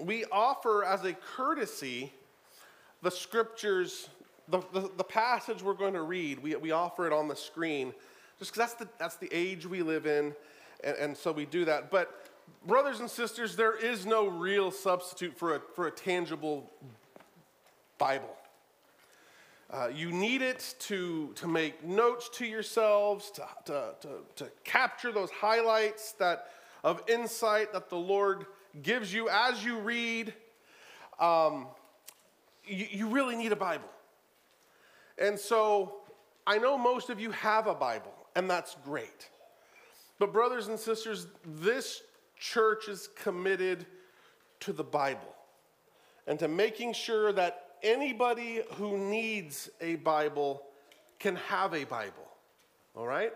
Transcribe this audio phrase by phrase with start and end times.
[0.00, 2.12] we offer as a courtesy
[3.02, 4.08] the scriptures,
[4.48, 7.92] the, the, the passage we're going to read, we, we offer it on the screen
[8.38, 10.34] just because that's the, that's the age we live in,
[10.82, 11.90] and, and so we do that.
[11.90, 12.26] But,
[12.66, 16.70] brothers and sisters, there is no real substitute for a, for a tangible
[17.98, 18.34] Bible.
[19.70, 25.12] Uh, you need it to, to make notes to yourselves, to, to, to, to capture
[25.12, 26.48] those highlights that,
[26.82, 28.46] of insight that the Lord
[28.82, 30.32] gives you as you read.
[31.18, 31.66] Um,
[32.64, 33.88] you, you really need a Bible.
[35.18, 35.96] And so
[36.46, 39.28] I know most of you have a Bible, and that's great.
[40.18, 42.02] But, brothers and sisters, this
[42.38, 43.86] church is committed
[44.60, 45.34] to the Bible
[46.26, 50.62] and to making sure that anybody who needs a Bible
[51.18, 52.28] can have a Bible.
[52.94, 53.32] All right?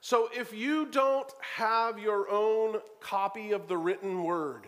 [0.00, 4.66] So if you don't have your own copy of the written word,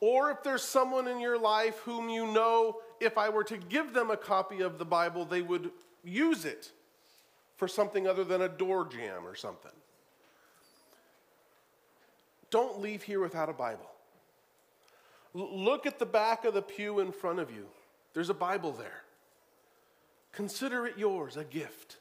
[0.00, 3.92] or if there's someone in your life whom you know, if I were to give
[3.92, 5.70] them a copy of the Bible, they would
[6.04, 6.70] use it
[7.56, 9.72] for something other than a door jamb or something.
[12.50, 13.90] Don't leave here without a Bible.
[15.34, 17.66] Look at the back of the pew in front of you.
[18.14, 19.02] There's a Bible there.
[20.32, 21.96] Consider it yours, a gift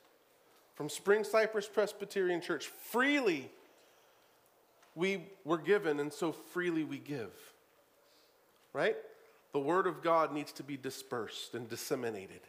[0.75, 2.67] from Spring Cypress Presbyterian Church.
[2.67, 3.49] Freely
[4.93, 7.31] we were given, and so freely we give.
[8.73, 8.95] Right?
[9.51, 12.41] The Word of God needs to be dispersed and disseminated.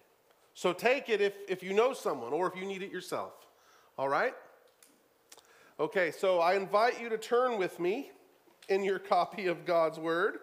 [0.55, 3.33] So take it if, if you know someone or if you need it yourself.
[3.99, 4.35] All right?
[5.79, 8.11] Okay, so I invite you to turn with me
[8.69, 10.39] in your copy of God's Word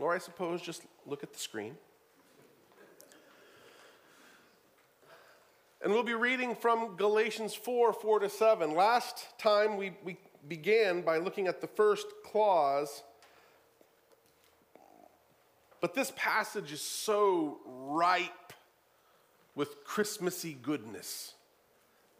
[0.00, 1.76] or I suppose just look at the screen.
[5.84, 8.74] And we'll be reading from Galatians 4 4 to 7.
[8.74, 10.16] Last time we, we
[10.48, 13.02] began by looking at the first clause.
[15.82, 18.54] But this passage is so ripe
[19.54, 21.34] with Christmassy goodness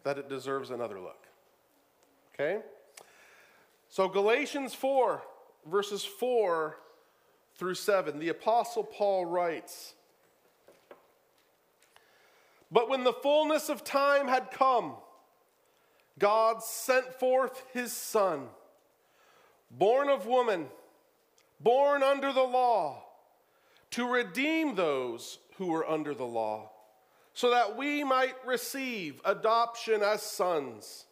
[0.03, 1.25] that it deserves another look.
[2.35, 2.59] Okay?
[3.89, 5.23] So, Galatians 4,
[5.65, 6.77] verses 4
[7.55, 9.95] through 7, the Apostle Paul writes
[12.71, 14.95] But when the fullness of time had come,
[16.17, 18.47] God sent forth his Son,
[19.69, 20.67] born of woman,
[21.59, 23.03] born under the law,
[23.91, 26.71] to redeem those who were under the law,
[27.33, 31.05] so that we might receive adoption as sons.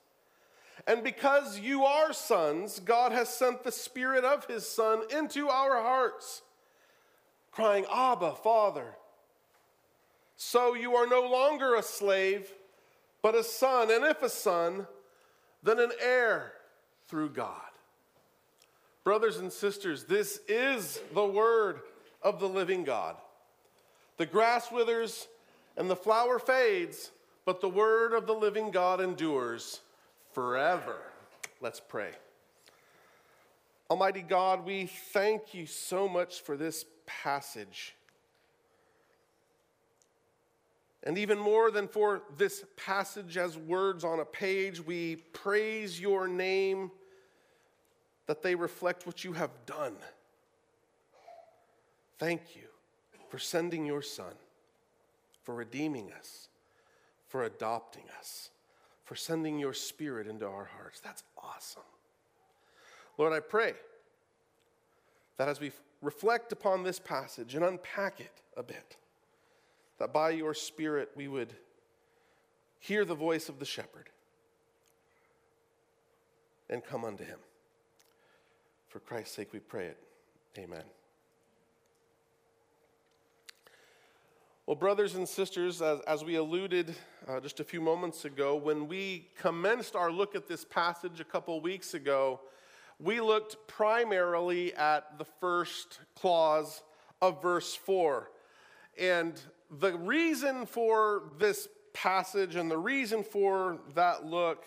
[0.88, 5.81] And because you are sons, God has sent the Spirit of His Son into our
[5.81, 6.42] hearts,
[7.52, 8.96] crying, Abba, Father.
[10.35, 12.51] So you are no longer a slave,
[13.21, 14.88] but a son, and if a son,
[15.61, 16.53] then an heir
[17.07, 17.61] through God.
[19.03, 21.81] Brothers and sisters, this is the word
[22.21, 23.16] of the living God.
[24.17, 25.27] The grass withers
[25.75, 27.11] and the flower fades,
[27.45, 29.81] but the word of the living God endures
[30.31, 30.97] forever.
[31.61, 32.11] Let's pray.
[33.89, 37.95] Almighty God, we thank you so much for this passage.
[41.03, 46.28] And even more than for this passage as words on a page, we praise your
[46.28, 46.91] name
[48.25, 49.96] that they reflect what you have done.
[52.19, 52.68] Thank you
[53.28, 54.34] for sending your Son,
[55.42, 56.47] for redeeming us,
[57.28, 58.50] for adopting us
[59.03, 61.00] for sending your spirit into our hearts.
[61.00, 61.84] That's awesome.
[63.18, 63.74] Lord, I pray
[65.38, 65.72] that as we
[66.02, 68.97] reflect upon this passage and unpack it a bit,
[70.03, 71.53] that by your spirit we would
[72.78, 74.09] hear the voice of the shepherd
[76.69, 77.40] and come unto him.
[78.90, 79.97] For Christ's sake we pray it.
[80.58, 80.84] Amen.
[84.66, 86.94] Well, brothers and sisters, as, as we alluded
[87.25, 91.25] uh, just a few moments ago, when we commenced our look at this passage a
[91.25, 92.42] couple weeks ago,
[93.00, 96.83] we looked primarily at the first clause
[97.22, 98.30] of verse 4.
[98.98, 99.42] And
[99.80, 104.66] the reason for this passage and the reason for that look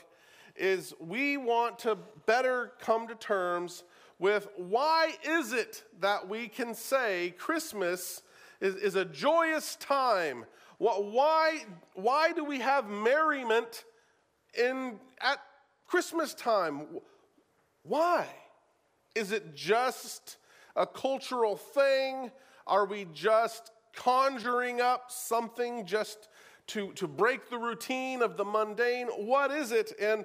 [0.57, 3.85] is we want to better come to terms
[4.19, 8.23] with why is it that we can say Christmas
[8.61, 10.45] is, is a joyous time.
[10.79, 11.65] Why,
[11.95, 13.85] why do we have merriment
[14.59, 15.39] in, at
[15.87, 16.87] Christmas time?
[17.83, 18.27] Why?
[19.15, 20.39] Is it just
[20.75, 22.31] a cultural thing?
[22.67, 26.29] Are we just conjuring up something just
[26.69, 29.09] to, to break the routine of the mundane?
[29.09, 29.93] What is it?
[30.01, 30.25] And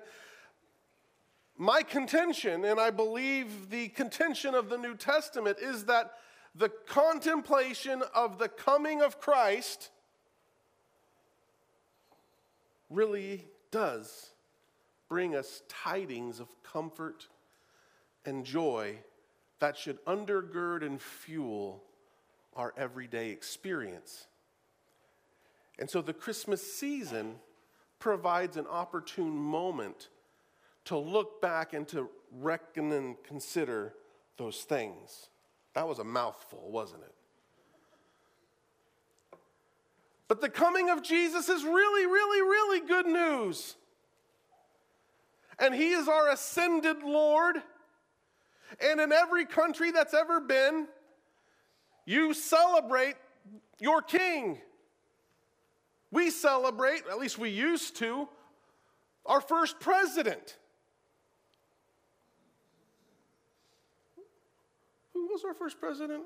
[1.57, 6.11] my contention, and I believe the contention of the New Testament, is that
[6.55, 9.89] the contemplation of the coming of Christ
[12.89, 14.31] really does
[15.07, 17.27] bring us tidings of comfort
[18.25, 18.97] and joy
[19.59, 21.83] that should undergird and fuel
[22.55, 24.27] our everyday experience.
[25.79, 27.35] And so the Christmas season
[27.99, 30.09] provides an opportune moment
[30.85, 33.93] to look back and to reckon and consider
[34.37, 35.29] those things.
[35.73, 37.15] That was a mouthful, wasn't it?
[40.27, 43.75] But the coming of Jesus is really, really, really good news.
[45.59, 47.57] And he is our ascended Lord.
[48.79, 50.87] And in every country that's ever been,
[52.11, 53.15] you celebrate
[53.79, 54.59] your king.
[56.11, 58.27] We celebrate, at least we used to,
[59.25, 60.57] our first president.
[65.13, 66.23] Who was our first president?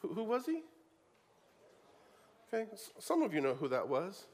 [0.00, 0.62] Who, who was he?
[2.52, 4.24] Okay, some of you know who that was.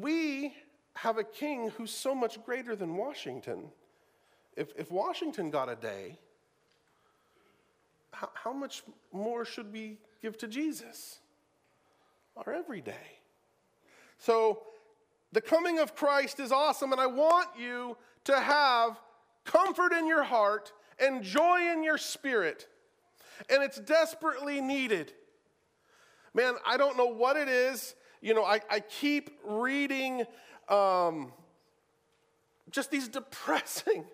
[0.00, 0.52] we
[0.94, 3.70] have a king who's so much greater than Washington.
[4.56, 6.18] If, if Washington got a day,
[8.12, 8.82] how, how much
[9.12, 11.18] more should we give to Jesus?
[12.36, 13.20] Our everyday.
[14.18, 14.62] So,
[15.32, 18.98] the coming of Christ is awesome, and I want you to have
[19.44, 22.66] comfort in your heart and joy in your spirit.
[23.50, 25.12] And it's desperately needed.
[26.32, 27.94] Man, I don't know what it is.
[28.20, 30.24] You know, I, I keep reading
[30.68, 31.32] um,
[32.70, 34.04] just these depressing,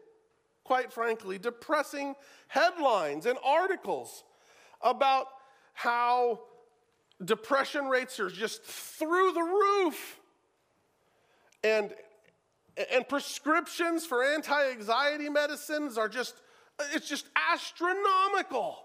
[0.64, 2.14] quite frankly, depressing
[2.48, 4.24] headlines and articles
[4.80, 5.26] about
[5.74, 6.40] how
[7.24, 10.20] depression rates are just through the roof.
[11.64, 11.92] And,
[12.92, 16.34] and prescriptions for anti anxiety medicines are just,
[16.92, 18.78] it's just astronomical.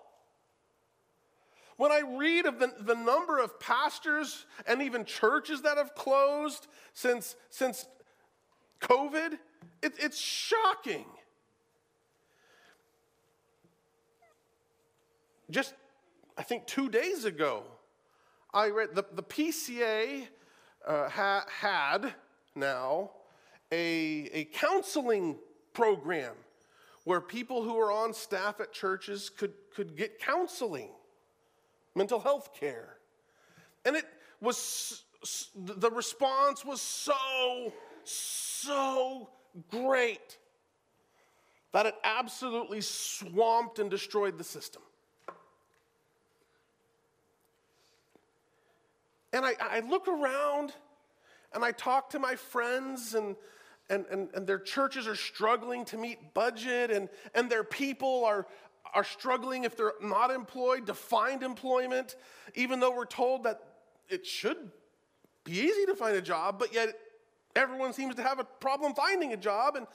[1.78, 6.68] When I read of the, the number of pastors and even churches that have closed
[6.94, 7.88] since, since
[8.82, 9.34] COVID,
[9.84, 11.06] it, it's shocking.
[15.50, 15.74] Just,
[16.38, 17.64] I think, two days ago,
[18.54, 20.28] I read the, the PCA
[20.86, 22.14] uh, ha, had
[22.56, 23.12] now
[23.72, 25.38] a, a counseling
[25.74, 26.34] program
[27.04, 30.90] where people who are on staff at churches could, could get counseling
[31.96, 32.98] mental health care.
[33.86, 34.06] And it
[34.42, 35.04] was,
[35.56, 37.72] the response was so,
[38.04, 39.30] so
[39.72, 40.38] great
[41.72, 44.82] that it absolutely swamped and destroyed the system.
[49.34, 50.74] And I, I look around
[51.54, 53.36] and I talk to my friends, and,
[53.90, 58.46] and, and, and their churches are struggling to meet budget, and, and their people are,
[58.94, 62.16] are struggling if they're not employed to find employment,
[62.56, 63.62] even though we're told that
[64.10, 64.58] it should
[65.44, 66.90] be easy to find a job, but yet
[67.56, 69.76] everyone seems to have a problem finding a job.
[69.76, 69.88] And,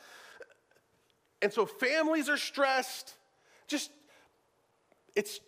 [1.43, 3.15] and so families are stressed.
[3.69, 3.91] Just,
[5.15, 5.41] it's,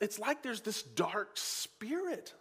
[0.00, 2.34] it's like there's this dark spirit.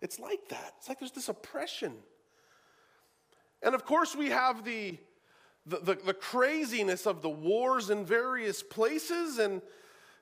[0.00, 0.74] It's like that.
[0.78, 1.94] It's like there's this oppression.
[3.62, 4.98] And of course, we have the
[5.68, 9.60] the, the, the craziness of the wars in various places and,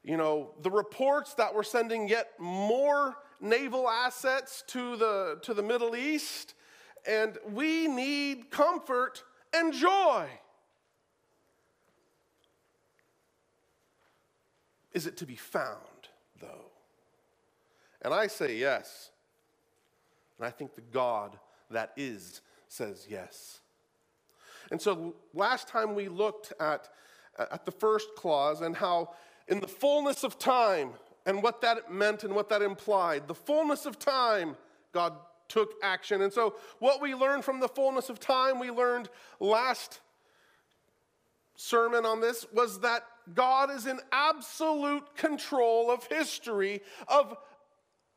[0.02, 5.62] you know, the reports that we're sending yet more naval assets to the, to the
[5.62, 6.54] Middle East.
[7.06, 9.22] And we need comfort
[9.54, 10.26] and joy.
[14.92, 16.08] Is it to be found,
[16.40, 16.72] though?
[18.02, 19.10] And I say yes.
[20.38, 21.38] And I think the God
[21.70, 23.60] that is says yes.
[24.70, 26.88] And so last time we looked at,
[27.38, 29.14] uh, at the first clause and how,
[29.48, 30.90] in the fullness of time,
[31.26, 34.56] and what that meant and what that implied, the fullness of time,
[34.92, 35.12] God
[35.48, 36.22] took action.
[36.22, 40.00] And so, what we learned from the fullness of time, we learned last
[41.56, 47.36] sermon on this, was that God is in absolute control of history, of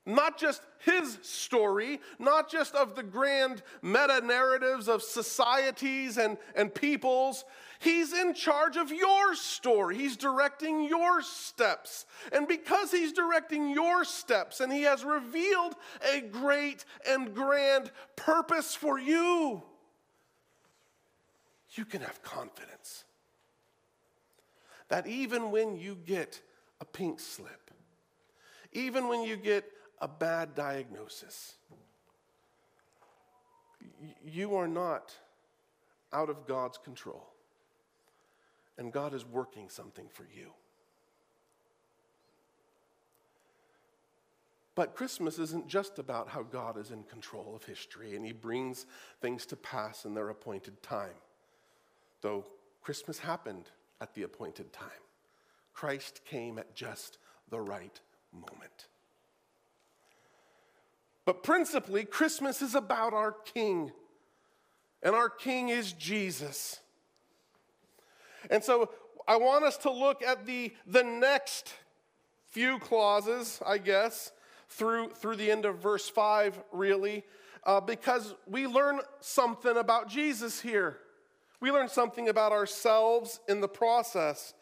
[0.10, 6.74] not just his story, not just of the grand meta narratives of societies and, and
[6.74, 7.46] peoples.
[7.80, 9.98] He's in charge of your story.
[9.98, 12.06] He's directing your steps.
[12.32, 15.76] And because he's directing your steps and he has revealed
[16.14, 19.64] a great and grand purpose for you,
[21.72, 23.06] you can have confidence
[24.90, 26.42] that even when you get
[26.82, 27.72] a pink slip,
[28.74, 29.66] even when you get
[30.02, 31.56] a bad diagnosis.
[34.24, 35.14] you are not
[36.14, 37.28] out of God's control.
[38.78, 40.52] And God is working something for you.
[44.76, 48.86] But Christmas isn't just about how God is in control of history and he brings
[49.22, 51.20] things to pass in their appointed time.
[52.22, 52.46] Though
[52.82, 54.88] Christmas happened at the appointed time,
[55.74, 57.18] Christ came at just
[57.50, 58.00] the right
[58.32, 58.88] moment.
[61.26, 63.92] But principally, Christmas is about our King,
[65.04, 66.80] and our King is Jesus.
[68.50, 68.90] And so
[69.28, 71.74] I want us to look at the, the next
[72.50, 74.32] few clauses, I guess,
[74.70, 77.24] through, through the end of verse 5, really,
[77.64, 80.98] uh, because we learn something about Jesus here.
[81.60, 84.54] We learn something about ourselves in the process.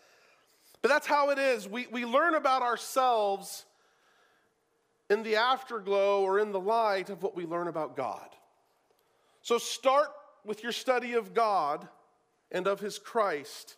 [0.82, 1.68] But that's how it is.
[1.68, 3.66] We, we learn about ourselves
[5.10, 8.28] in the afterglow or in the light of what we learn about God.
[9.42, 10.10] So start
[10.46, 11.88] with your study of God
[12.52, 13.76] and of His Christ.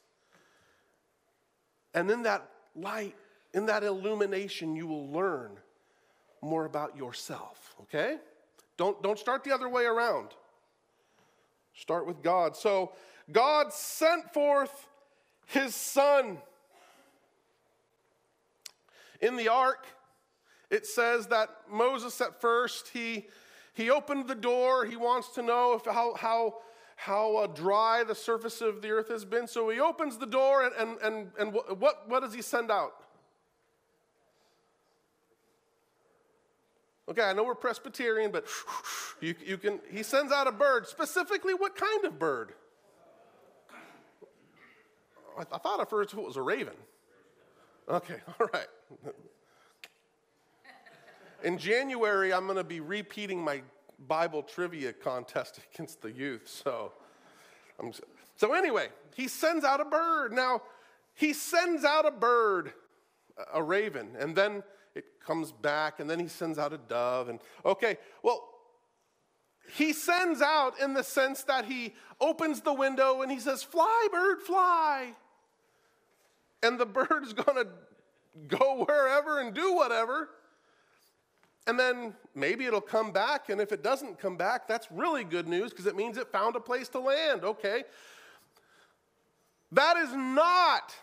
[1.94, 3.16] And in that light,
[3.54, 5.52] in that illumination, you will learn
[6.42, 8.18] more about yourself, okay?
[8.78, 10.30] Don't, don't start the other way around.
[11.74, 12.56] Start with God.
[12.56, 12.94] So,
[13.32, 14.88] God sent forth
[15.48, 16.38] His Son.
[19.22, 19.86] In the ark,
[20.70, 23.28] it says that Moses at first, he,
[23.74, 24.86] he opened the door.
[24.86, 26.56] He wants to know if how, how,
[26.96, 29.48] how uh, dry the surface of the earth has been.
[29.48, 32.94] So he opens the door, and, and, and, and what, what does he send out?
[37.10, 38.46] Okay, I know we're Presbyterian, but
[39.20, 40.88] you, you can, he sends out a bird.
[40.88, 42.54] Specifically, what kind of bird?
[45.36, 46.76] I, I thought at first it was a raven.
[47.90, 48.68] Okay, all right.
[51.44, 53.62] In January, I'm going to be repeating my
[54.08, 56.48] Bible trivia contest against the youth.
[56.48, 56.94] So,
[57.80, 57.92] I'm,
[58.36, 60.34] so anyway, he sends out a bird.
[60.34, 60.62] Now,
[61.14, 62.74] he sends out a bird,
[63.54, 64.64] a raven, and then
[64.96, 67.30] it comes back, and then he sends out a dove.
[67.30, 68.48] And okay, well,
[69.76, 74.08] he sends out in the sense that he opens the window and he says, Fly,
[74.12, 75.14] bird, fly.
[76.64, 77.68] And the bird is going to
[78.48, 80.30] go wherever and do whatever.
[81.70, 83.50] And then maybe it'll come back.
[83.50, 86.56] And if it doesn't come back, that's really good news because it means it found
[86.56, 87.44] a place to land.
[87.44, 87.84] Okay.
[89.72, 90.96] That is not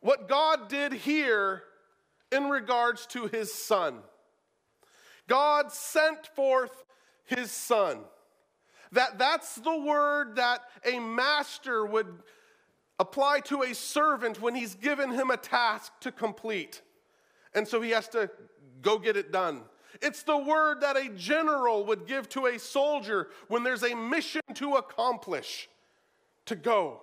[0.00, 1.62] what God did here
[2.32, 3.98] in regards to his son.
[5.26, 6.84] God sent forth
[7.26, 7.98] his son.
[8.92, 12.22] That, that's the word that a master would
[12.98, 16.80] apply to a servant when he's given him a task to complete.
[17.58, 18.30] And so he has to
[18.82, 19.62] go get it done.
[20.00, 24.42] It's the word that a general would give to a soldier when there's a mission
[24.54, 25.68] to accomplish,
[26.46, 27.00] to go.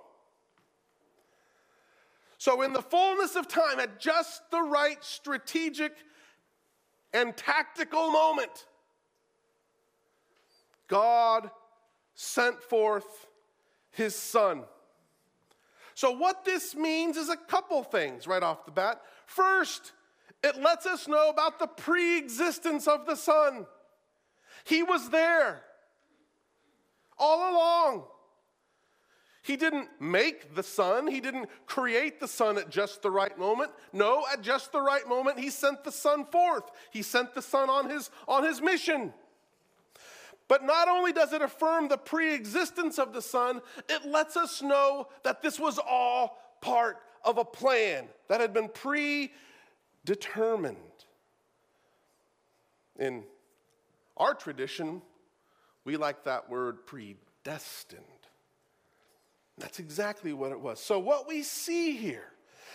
[2.37, 5.93] So, in the fullness of time, at just the right strategic
[7.13, 8.65] and tactical moment,
[10.87, 11.51] God
[12.13, 13.27] sent forth
[13.91, 14.63] his son.
[15.95, 19.01] So, what this means is a couple things right off the bat.
[19.25, 19.91] First,
[20.45, 23.65] it lets us know about the pre existence of the Son.
[24.63, 25.63] He was there
[27.17, 28.03] all along.
[29.41, 31.05] He didn't make the son.
[31.05, 33.69] He didn't create the son at just the right moment.
[33.93, 36.63] No, at just the right moment, he sent the son forth.
[36.89, 39.13] He sent the son on his, on his mission.
[40.47, 44.63] But not only does it affirm the pre existence of the son, it lets us
[44.63, 48.69] know that this was all part of a plan that had been
[50.05, 50.77] predetermined.
[52.97, 53.23] In
[54.15, 55.01] our tradition,
[55.83, 58.03] we like that word predestined.
[59.57, 60.79] That's exactly what it was.
[60.79, 62.31] So, what we see here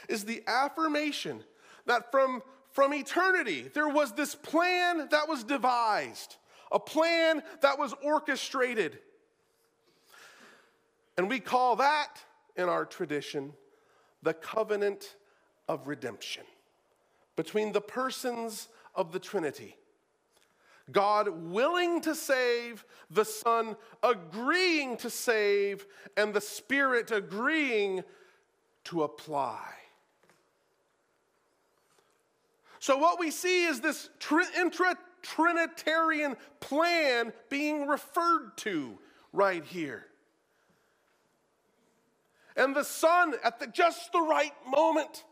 [0.09, 1.43] is the affirmation
[1.87, 6.37] that from, from eternity, there was this plan that was devised,
[6.73, 8.99] a plan that was orchestrated.
[11.17, 12.19] And we call that,
[12.57, 13.53] in our tradition,
[14.23, 15.17] the covenant
[15.69, 16.45] of redemption
[17.41, 19.75] between the persons of the Trinity.
[20.93, 25.87] God willing to save, the Son agreeing to save,
[26.19, 28.05] and the Spirit agreeing
[28.85, 29.65] to apply.
[32.79, 34.11] So, what we see is this
[34.55, 38.99] intra Trinitarian plan being referred to
[39.33, 40.05] right here.
[42.55, 45.25] And the Son, at the, just the right moment,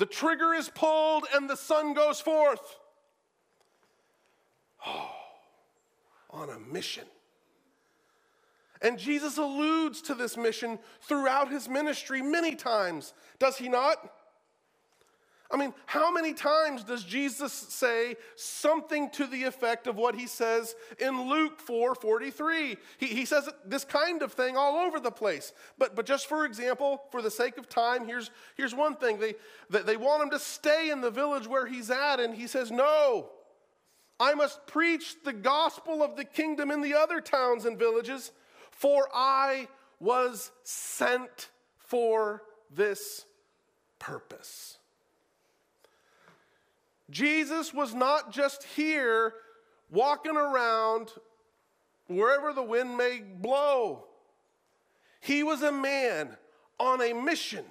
[0.00, 2.78] the trigger is pulled and the son goes forth.
[4.86, 5.10] Oh,
[6.30, 7.04] on a mission.
[8.80, 13.98] And Jesus alludes to this mission throughout his ministry many times, does he not?
[15.52, 20.28] I mean, how many times does Jesus say something to the effect of what he
[20.28, 22.76] says in Luke 4 43?
[22.98, 25.52] He, he says this kind of thing all over the place.
[25.76, 29.18] But, but just for example, for the sake of time, here's, here's one thing.
[29.18, 29.34] They,
[29.68, 33.30] they want him to stay in the village where he's at, and he says, No,
[34.20, 38.30] I must preach the gospel of the kingdom in the other towns and villages,
[38.70, 39.66] for I
[39.98, 43.24] was sent for this
[43.98, 44.78] purpose.
[47.10, 49.34] Jesus was not just here
[49.90, 51.10] walking around
[52.06, 54.04] wherever the wind may blow.
[55.20, 56.36] He was a man
[56.78, 57.64] on a mission.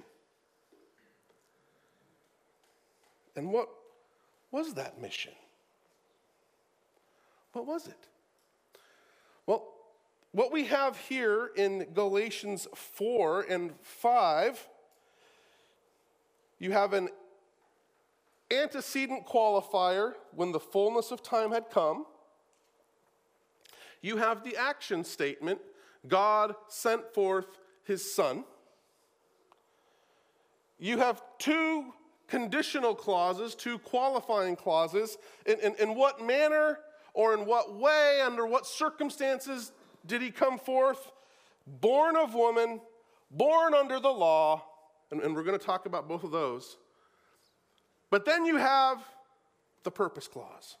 [3.34, 3.68] And what
[4.50, 5.32] was that mission?
[7.52, 8.08] What was it?
[9.46, 9.66] Well,
[10.32, 14.68] what we have here in Galatians 4 and 5,
[16.58, 17.08] you have an
[18.50, 22.06] antecedent qualifier when the fullness of time had come.
[24.02, 25.60] You have the action statement
[26.08, 27.46] God sent forth
[27.84, 28.44] his son.
[30.78, 31.92] You have two
[32.26, 35.18] conditional clauses, two qualifying clauses.
[35.44, 36.78] In, in, in what manner
[37.12, 39.72] or in what way, under what circumstances
[40.06, 41.12] did he come forth?
[41.66, 42.80] Born of woman,
[43.30, 44.64] born under the law,
[45.10, 46.78] and, and we're going to talk about both of those.
[48.10, 48.98] But then you have
[49.84, 50.76] the purpose clause.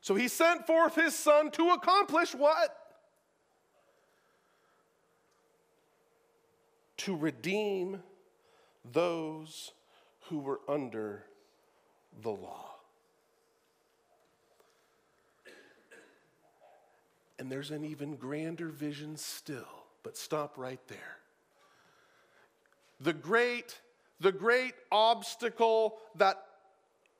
[0.00, 2.74] So he sent forth his son to accomplish what?
[6.98, 8.02] To redeem
[8.92, 9.72] those
[10.28, 11.24] who were under
[12.22, 12.74] the law.
[17.38, 21.18] And there's an even grander vision still, but stop right there.
[23.00, 23.78] The great
[24.20, 26.42] the great obstacle that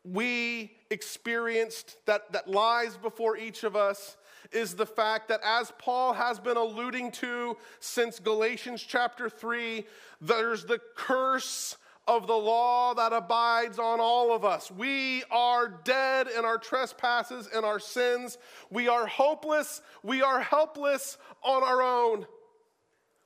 [0.04, 4.16] we experienced that, that lies before each of us
[4.52, 9.84] is the fact that, as Paul has been alluding to since Galatians chapter 3,
[10.20, 14.70] there's the curse of the law that abides on all of us.
[14.70, 18.38] We are dead in our trespasses and our sins.
[18.70, 19.82] We are hopeless.
[20.02, 22.26] We are helpless on our own.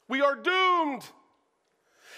[0.09, 1.05] We are doomed.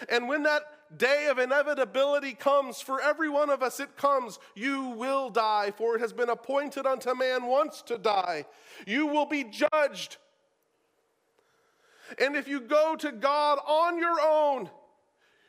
[0.09, 0.63] And when that
[0.99, 5.97] day of inevitability comes, for every one of us it comes, you will die, for
[5.97, 8.47] it has been appointed unto man once to die.
[8.87, 10.17] You will be judged.
[12.19, 14.71] And if you go to God on your own,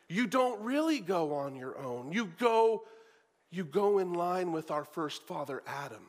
[0.08, 2.12] you don't really go on your own.
[2.12, 2.84] You go,
[3.50, 6.08] you go in line with our first father, Adam.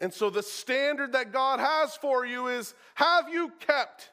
[0.00, 4.10] And so the standard that God has for you is have you kept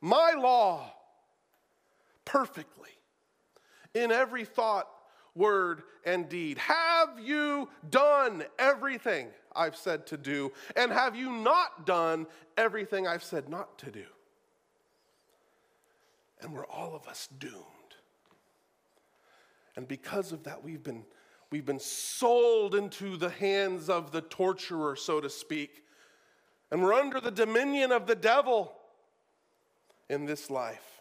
[0.00, 0.92] my law?
[2.24, 2.90] Perfectly
[3.94, 4.88] in every thought,
[5.34, 6.58] word, and deed.
[6.58, 10.52] Have you done everything I've said to do?
[10.76, 14.04] And have you not done everything I've said not to do?
[16.40, 17.64] And we're all of us doomed.
[19.76, 21.04] And because of that, we've been,
[21.50, 25.82] we've been sold into the hands of the torturer, so to speak.
[26.70, 28.72] And we're under the dominion of the devil
[30.08, 30.93] in this life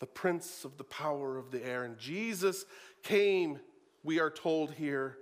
[0.00, 1.84] the prince of the power of the air.
[1.84, 2.64] And Jesus
[3.02, 3.60] came,
[4.02, 5.18] we are told here,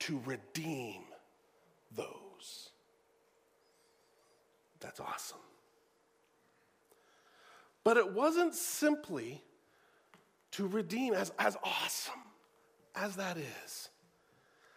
[0.00, 1.02] to redeem
[1.94, 2.70] those.
[4.80, 5.38] That's awesome.
[7.84, 9.42] But it wasn't simply
[10.52, 12.14] to redeem, as, as awesome
[12.94, 13.90] as that is,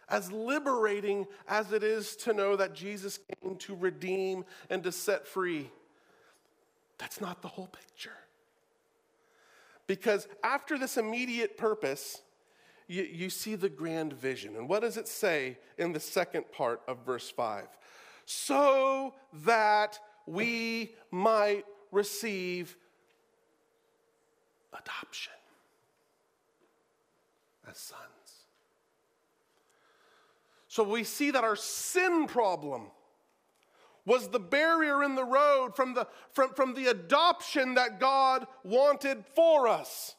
[0.08, 5.26] as liberating as it is to know that Jesus came to redeem and to set
[5.26, 5.70] free.
[6.98, 8.16] That's not the whole picture.
[9.88, 12.20] Because after this immediate purpose,
[12.86, 14.54] you, you, see the grand vision.
[14.54, 17.66] And what does it say in the second part of verse 5?
[18.26, 22.76] So that we might receive
[24.72, 25.32] adoption
[27.68, 28.02] as sons.
[30.68, 32.88] So we see that our sin problem
[34.08, 39.22] was the barrier in the road from the, from, from the adoption that God wanted
[39.36, 40.16] for us.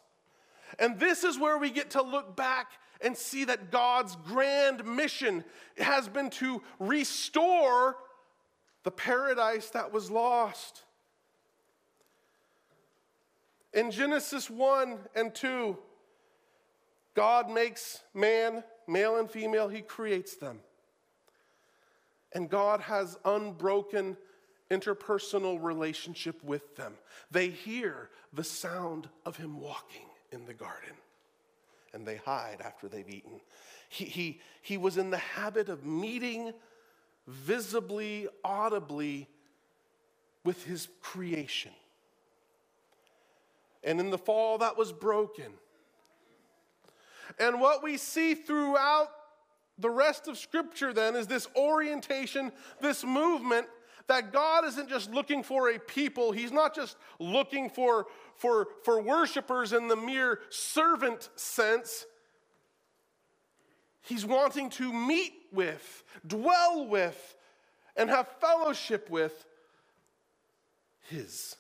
[0.78, 2.68] And this is where we get to look back
[3.02, 5.44] and see that God's grand mission
[5.80, 7.98] has been to restore
[8.84, 10.84] the paradise that was lost.
[13.74, 15.76] In Genesis 1 and 2,
[17.16, 20.60] God makes man, male and female, he creates them.
[22.34, 24.18] And God has unbroken
[24.70, 26.94] interpersonal relationship with them.
[27.32, 30.94] They hear the sound of him walking in the garden
[31.94, 33.42] and they hide after they've eaten.
[33.90, 36.54] He, he, he was in the habit of meeting
[37.28, 39.28] visibly, audibly
[40.44, 41.72] with his creation.
[43.84, 45.54] And in the fall, that was broken.
[47.40, 49.10] And what we see throughout
[49.80, 53.68] the rest of Scripture then is this orientation, this movement
[54.08, 59.00] that God isn't just looking for a people, He's not just looking for, for, for
[59.02, 62.06] worshipers in the mere servant sense.
[64.02, 67.36] He's wanting to meet with, dwell with,
[67.96, 69.46] and have fellowship with
[71.10, 71.56] His.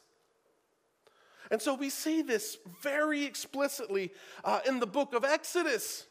[1.52, 4.12] And so we see this very explicitly
[4.44, 6.06] uh, in the book of Exodus,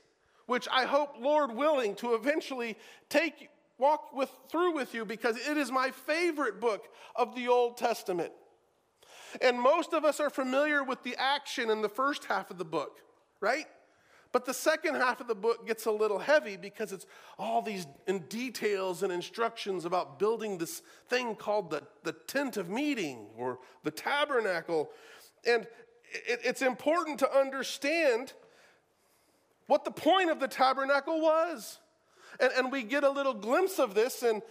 [0.48, 2.76] which I hope, Lord willing, to eventually
[3.10, 7.76] take walk with, through with you because it is my favorite book of the Old
[7.76, 8.32] Testament.
[9.42, 12.64] And most of us are familiar with the action in the first half of the
[12.64, 12.98] book,
[13.40, 13.66] right?
[14.32, 17.04] But the second half of the book gets a little heavy because it's
[17.38, 17.86] all these
[18.30, 23.90] details and instructions about building this thing called the, the tent of meeting or the
[23.90, 24.88] tabernacle.
[25.46, 25.66] And
[26.26, 28.32] it, it's important to understand
[29.68, 31.78] what the point of the tabernacle was.
[32.40, 34.42] And, and we get a little glimpse of this in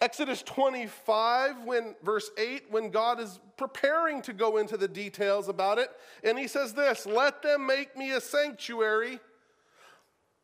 [0.00, 5.78] Exodus 25, when verse 8, when God is preparing to go into the details about
[5.78, 5.90] it.
[6.24, 9.20] And he says this Let them make me a sanctuary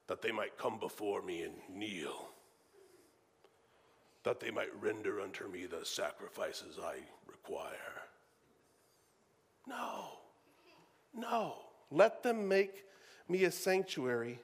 [0.08, 2.28] that they might come before me and kneel,
[4.24, 7.72] that they might render unto me the sacrifices I require.
[9.66, 10.18] No,
[11.14, 11.54] no.
[11.90, 12.84] Let them make
[13.28, 14.40] me a sanctuary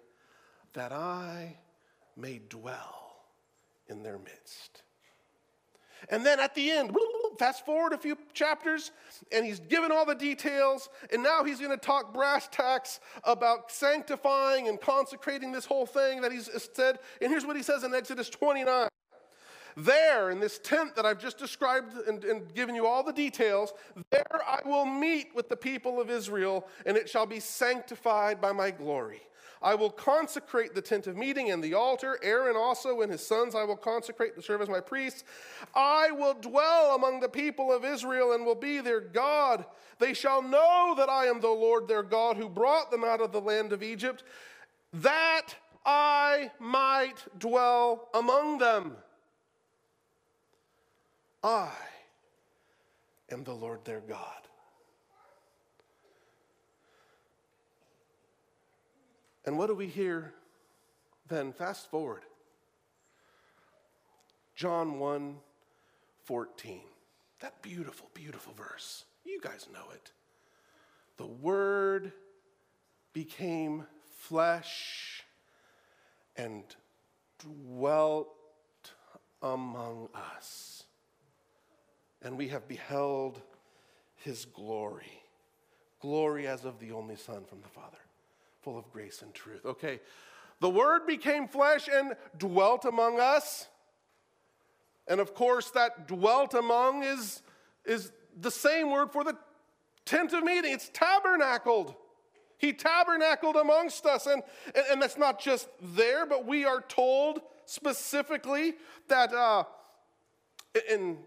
[0.73, 1.57] that I
[2.17, 3.17] may dwell
[3.89, 4.83] in their midst.
[6.09, 6.97] And then at the end,
[7.39, 8.91] fast forward a few chapters,
[9.31, 13.71] and he's given all the details, and now he's going to talk brass tacks about
[13.71, 16.99] sanctifying and consecrating this whole thing that he's said.
[17.21, 18.89] And here's what he says in Exodus 29.
[19.77, 23.73] There, in this tent that I've just described and, and given you all the details,
[24.11, 28.53] there I will meet with the people of Israel, and it shall be sanctified by
[28.53, 29.23] my glory.
[29.63, 32.19] I will consecrate the tent of meeting and the altar.
[32.23, 35.23] Aaron also and his sons I will consecrate to serve as my priests.
[35.75, 39.65] I will dwell among the people of Israel and will be their God.
[39.99, 43.31] They shall know that I am the Lord their God who brought them out of
[43.31, 44.25] the land of Egypt,
[44.93, 45.55] that
[45.87, 48.97] I might dwell among them.
[51.43, 51.71] I
[53.31, 54.43] am the Lord their God.
[59.45, 60.33] And what do we hear
[61.29, 61.53] then?
[61.53, 62.23] Fast forward.
[64.55, 65.37] John 1
[66.25, 66.81] 14.
[67.41, 69.05] That beautiful, beautiful verse.
[69.25, 70.13] You guys know it.
[71.17, 72.13] The Word
[73.13, 75.25] became flesh
[76.37, 76.63] and
[77.41, 78.29] dwelt
[79.43, 80.82] among us.
[82.25, 83.41] And we have beheld
[84.17, 85.23] his glory.
[86.01, 87.99] Glory as of the only Son from the Father
[88.63, 89.67] full of grace and truth.
[89.67, 90.01] Okay,
[90.61, 93.67] the Word became flesh and dwelt among us.
[95.09, 97.43] And of course, that dwelt among is,
[97.85, 99.37] is the same word for the
[100.05, 100.73] tent of meeting.
[100.73, 101.95] It's tabernacled.
[102.57, 104.27] He tabernacled amongst us.
[104.27, 104.45] And,
[104.77, 108.75] and, and that's not just there, but we are told specifically
[109.09, 109.65] that uh,
[110.89, 111.19] in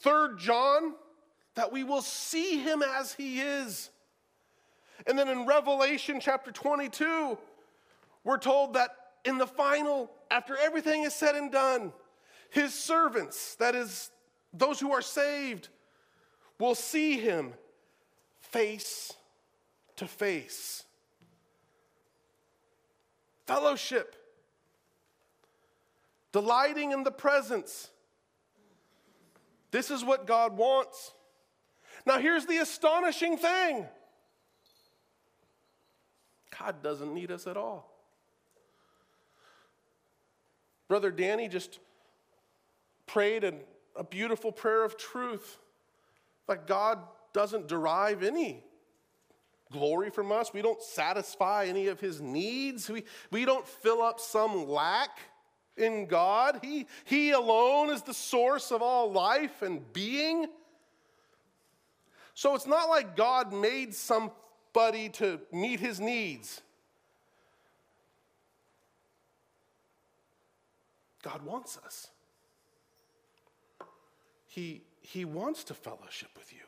[0.00, 0.94] Third John,
[1.54, 3.90] that we will see him as he is.
[5.06, 7.38] And then in Revelation chapter 22,
[8.24, 8.90] we're told that
[9.24, 11.92] in the final, after everything is said and done,
[12.50, 14.10] his servants, that is,
[14.52, 15.68] those who are saved,
[16.58, 17.54] will see him
[18.40, 19.12] face
[19.96, 20.84] to face.
[23.46, 24.14] Fellowship,
[26.32, 27.90] delighting in the presence.
[29.70, 31.12] This is what God wants.
[32.06, 33.86] Now, here's the astonishing thing
[36.58, 37.92] God doesn't need us at all.
[40.88, 41.78] Brother Danny just
[43.06, 43.54] prayed a,
[43.94, 45.58] a beautiful prayer of truth
[46.46, 46.98] that God
[47.32, 48.64] doesn't derive any
[49.70, 50.52] glory from us.
[50.52, 52.88] We don't satisfy any of his needs.
[52.88, 55.18] We, we don't fill up some lack
[55.78, 56.60] in God.
[56.62, 60.46] He, he alone is the source of all life and being.
[62.34, 66.60] So it's not like God made somebody to meet his needs.
[71.22, 72.08] God wants us.
[74.58, 76.58] he, he wants to fellowship with you.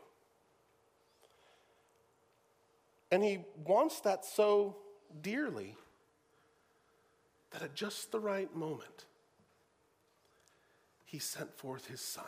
[3.11, 4.77] And he wants that so
[5.23, 5.77] dearly
[7.51, 9.07] that at just the right moment,
[11.05, 12.25] he sent forth his son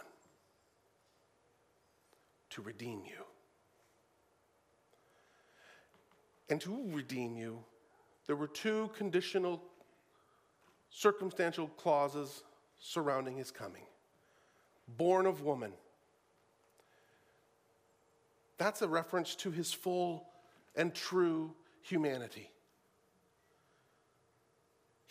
[2.50, 3.24] to redeem you.
[6.50, 7.64] And to redeem you,
[8.26, 9.62] there were two conditional,
[10.90, 12.42] circumstantial clauses
[12.78, 13.84] surrounding his coming
[14.96, 15.72] born of woman.
[18.58, 20.26] That's a reference to his full
[20.76, 22.51] and true humanity.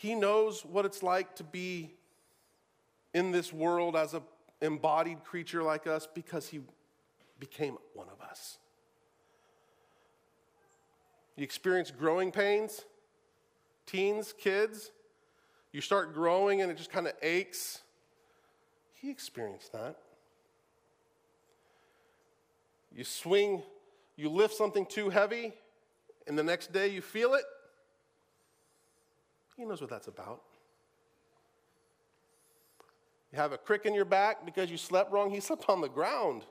[0.01, 1.93] He knows what it's like to be
[3.13, 4.23] in this world as an
[4.59, 6.61] embodied creature like us because he
[7.39, 8.57] became one of us.
[11.35, 12.83] You experience growing pains,
[13.85, 14.89] teens, kids,
[15.71, 17.81] you start growing and it just kind of aches.
[18.93, 19.97] He experienced that.
[22.91, 23.61] You swing,
[24.15, 25.53] you lift something too heavy,
[26.25, 27.43] and the next day you feel it.
[29.61, 30.41] He knows what that's about.
[33.31, 35.29] You have a crick in your back because you slept wrong.
[35.29, 36.45] He slept on the ground.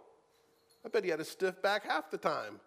[0.87, 2.61] I bet he had a stiff back half the time.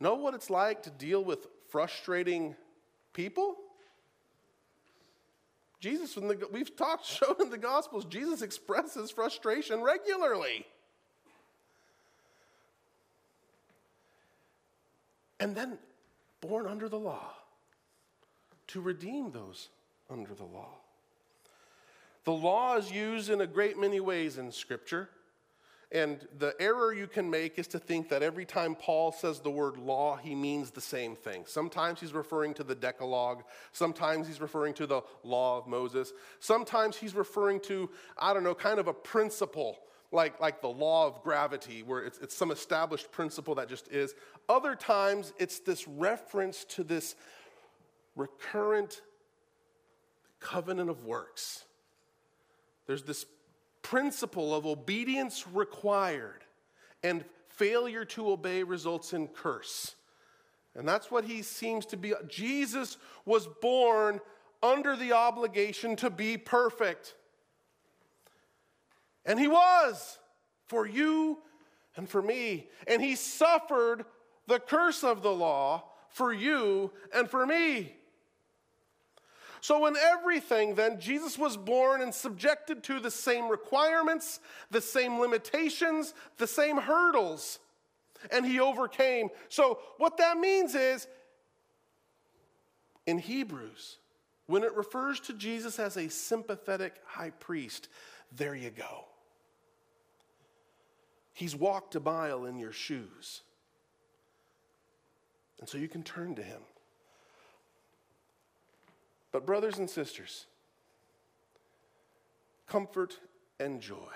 [0.00, 2.54] Know what it's like to deal with frustrating
[3.14, 3.56] people?
[5.80, 10.66] Jesus, the, we've talked, shown in the Gospels, Jesus expresses frustration regularly.
[15.40, 15.78] And then
[16.40, 17.32] born under the law
[18.68, 19.68] to redeem those
[20.10, 20.74] under the law.
[22.24, 25.08] The law is used in a great many ways in Scripture.
[25.90, 29.50] And the error you can make is to think that every time Paul says the
[29.50, 31.44] word law, he means the same thing.
[31.46, 33.44] Sometimes he's referring to the Decalogue.
[33.72, 36.12] Sometimes he's referring to the law of Moses.
[36.40, 39.78] Sometimes he's referring to, I don't know, kind of a principle,
[40.10, 44.14] like, like the law of gravity, where it's, it's some established principle that just is.
[44.48, 47.14] Other times it's this reference to this
[48.16, 49.02] recurrent
[50.40, 51.64] covenant of works.
[52.86, 53.26] There's this
[53.82, 56.44] principle of obedience required,
[57.02, 59.94] and failure to obey results in curse.
[60.74, 62.12] And that's what he seems to be.
[62.28, 64.20] Jesus was born
[64.62, 67.14] under the obligation to be perfect.
[69.24, 70.18] And he was
[70.66, 71.38] for you
[71.96, 72.68] and for me.
[72.86, 74.04] And he suffered
[74.46, 77.94] the curse of the law for you and for me.
[79.60, 84.38] So, in everything, then, Jesus was born and subjected to the same requirements,
[84.70, 87.58] the same limitations, the same hurdles,
[88.30, 89.30] and he overcame.
[89.48, 91.08] So, what that means is,
[93.06, 93.98] in Hebrews,
[94.46, 97.88] when it refers to Jesus as a sympathetic high priest,
[98.36, 99.04] there you go.
[101.32, 103.42] He's walked a mile in your shoes.
[105.60, 106.60] And so you can turn to him.
[109.30, 110.46] But, brothers and sisters,
[112.66, 113.18] comfort
[113.60, 114.12] and joy.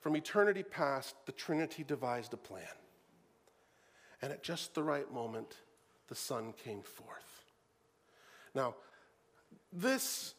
[0.00, 2.62] From eternity past, the Trinity devised a plan.
[4.20, 5.56] And at just the right moment,
[6.08, 7.44] the Son came forth.
[8.54, 8.74] Now,
[9.72, 10.34] this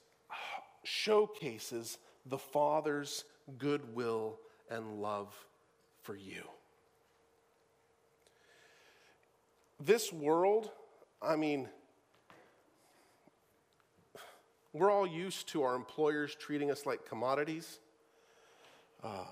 [0.86, 3.26] showcases the Father's
[3.58, 4.38] goodwill
[4.69, 5.34] and love
[6.02, 6.43] for you.
[9.80, 10.71] This world,
[11.21, 11.67] I mean,
[14.74, 17.80] we're all used to our employers treating us like commodities.
[19.04, 19.26] Uh,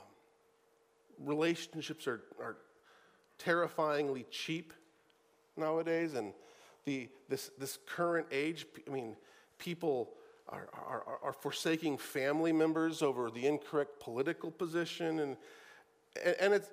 [1.20, 2.58] relationships are, are
[3.38, 4.74] terrifyingly cheap
[5.56, 6.34] nowadays, and
[6.86, 9.16] the, this, this current age, I mean,
[9.58, 10.10] people
[10.50, 15.20] are, are, are forsaking family members over the incorrect political position.
[15.20, 15.38] And,
[16.40, 16.70] and, it's,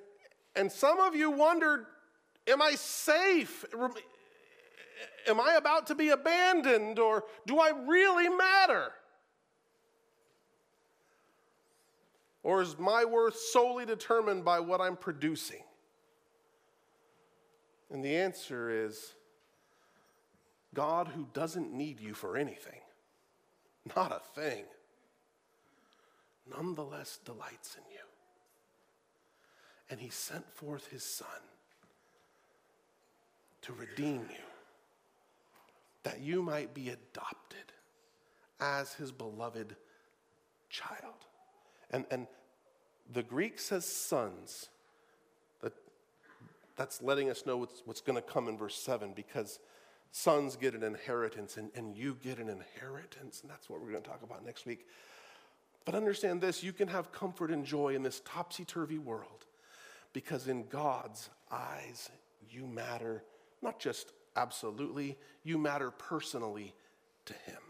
[0.57, 1.87] and some of you wondered,
[2.47, 3.65] am I safe?
[5.27, 8.93] am I about to be abandoned or do I really matter?
[12.43, 15.63] Or is my worth solely determined by what I'm producing?
[17.91, 19.15] And the answer is
[20.73, 22.81] God, who doesn't need you for anything,
[23.97, 24.65] not a thing,
[26.51, 27.99] nonetheless delights in you.
[29.89, 31.27] And he sent forth his son
[33.63, 34.45] to redeem you
[36.03, 37.73] that you might be adopted
[38.61, 39.77] as his beloved
[40.69, 41.27] child.
[41.91, 42.27] And, and
[43.13, 44.69] the Greek says sons.
[45.63, 45.73] That,
[46.77, 49.59] that's letting us know what's, what's going to come in verse 7 because
[50.13, 53.41] sons get an inheritance and, and you get an inheritance.
[53.43, 54.87] And that's what we're going to talk about next week.
[55.85, 59.47] But understand this you can have comfort and joy in this topsy turvy world
[60.13, 62.11] because in God's eyes,
[62.51, 63.23] you matter
[63.63, 66.75] not just absolutely, you matter personally
[67.27, 67.63] to Him.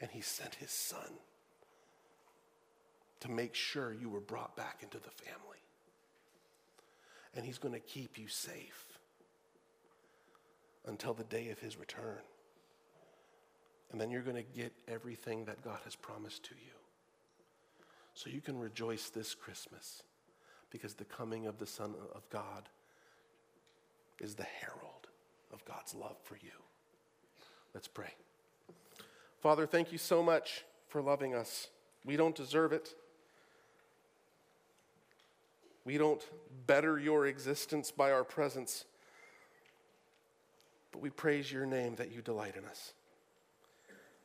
[0.00, 1.18] And He sent His Son
[3.20, 5.58] to make sure you were brought back into the family.
[7.34, 8.93] And He's going to keep you safe
[10.86, 12.18] until the day of His return.
[13.92, 16.72] And then you're going to get everything that God has promised to you.
[18.14, 20.02] So you can rejoice this Christmas
[20.70, 22.68] because the coming of the Son of God
[24.20, 25.08] is the herald
[25.52, 26.50] of God's love for you.
[27.74, 28.14] Let's pray.
[29.40, 31.68] Father, thank you so much for loving us.
[32.04, 32.94] We don't deserve it.
[35.84, 36.24] We don't
[36.66, 38.84] better your existence by our presence,
[40.94, 42.92] but we praise your name that you delight in us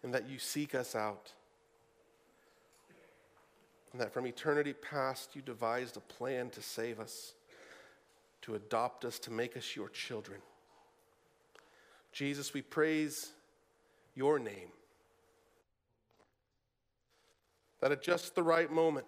[0.03, 1.33] and that you seek us out.
[3.91, 7.33] And that from eternity past, you devised a plan to save us,
[8.43, 10.41] to adopt us, to make us your children.
[12.11, 13.31] Jesus, we praise
[14.13, 14.69] your name.
[17.81, 19.07] That at just the right moment,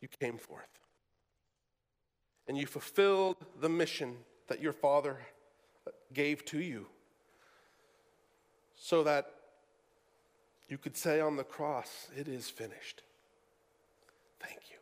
[0.00, 0.64] you came forth.
[2.46, 4.16] And you fulfilled the mission
[4.48, 5.18] that your Father
[6.12, 6.86] gave to you
[8.76, 9.30] so that
[10.68, 13.02] you could say on the cross, It is finished.
[14.40, 14.76] Thank you.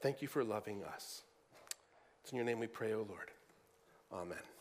[0.00, 1.22] Thank you for loving us.
[2.22, 3.30] It's in your name we pray, O Lord.
[4.12, 4.53] Amen.